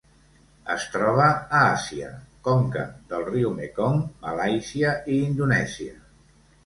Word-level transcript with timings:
Es 0.75 0.85
troba 0.93 1.25
a 1.57 1.59
Àsia: 1.73 2.09
conca 2.47 2.85
del 3.13 3.27
riu 3.29 3.53
Mekong, 3.59 4.01
Malàisia 4.25 4.99
i 5.17 5.19
Indonèsia. 5.31 5.99